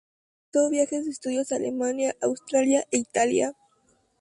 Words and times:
Realizó 0.51 0.71
viajes 0.71 1.05
de 1.05 1.11
estudios 1.11 1.51
a 1.51 1.57
Alemania, 1.57 2.15
Austria 2.23 2.87
e 2.89 2.97
Italia. 2.97 3.53